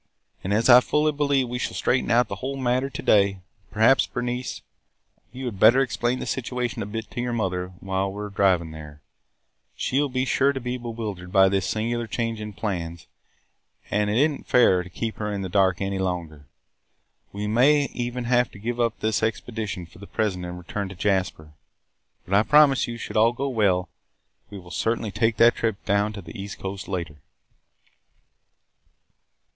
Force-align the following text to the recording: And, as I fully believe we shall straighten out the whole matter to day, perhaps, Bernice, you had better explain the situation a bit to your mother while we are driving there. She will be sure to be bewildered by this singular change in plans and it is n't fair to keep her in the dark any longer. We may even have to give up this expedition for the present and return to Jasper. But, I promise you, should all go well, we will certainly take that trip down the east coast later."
And, 0.43 0.51
as 0.51 0.67
I 0.67 0.79
fully 0.79 1.11
believe 1.11 1.47
we 1.47 1.59
shall 1.59 1.75
straighten 1.75 2.09
out 2.09 2.27
the 2.27 2.37
whole 2.37 2.57
matter 2.57 2.89
to 2.89 3.01
day, 3.03 3.41
perhaps, 3.69 4.07
Bernice, 4.07 4.61
you 5.31 5.45
had 5.45 5.59
better 5.59 5.79
explain 5.83 6.17
the 6.17 6.25
situation 6.25 6.81
a 6.81 6.87
bit 6.87 7.11
to 7.11 7.21
your 7.21 7.33
mother 7.33 7.67
while 7.81 8.11
we 8.11 8.23
are 8.23 8.29
driving 8.31 8.71
there. 8.71 9.03
She 9.75 10.01
will 10.01 10.09
be 10.09 10.25
sure 10.25 10.53
to 10.53 10.59
be 10.59 10.75
bewildered 10.79 11.31
by 11.31 11.49
this 11.49 11.67
singular 11.67 12.07
change 12.07 12.41
in 12.41 12.53
plans 12.53 13.05
and 13.91 14.09
it 14.09 14.17
is 14.17 14.27
n't 14.27 14.47
fair 14.47 14.81
to 14.81 14.89
keep 14.89 15.17
her 15.17 15.31
in 15.31 15.43
the 15.43 15.49
dark 15.49 15.81
any 15.81 15.99
longer. 15.99 16.47
We 17.31 17.45
may 17.45 17.83
even 17.93 18.23
have 18.23 18.49
to 18.53 18.57
give 18.57 18.79
up 18.79 19.01
this 19.01 19.21
expedition 19.21 19.85
for 19.85 19.99
the 19.99 20.07
present 20.07 20.45
and 20.45 20.57
return 20.57 20.89
to 20.89 20.95
Jasper. 20.95 21.53
But, 22.25 22.33
I 22.33 22.41
promise 22.41 22.87
you, 22.87 22.97
should 22.97 23.17
all 23.17 23.33
go 23.33 23.49
well, 23.49 23.87
we 24.49 24.57
will 24.57 24.71
certainly 24.71 25.11
take 25.11 25.37
that 25.37 25.53
trip 25.53 25.85
down 25.85 26.13
the 26.13 26.41
east 26.41 26.57
coast 26.57 26.87
later." 26.87 27.17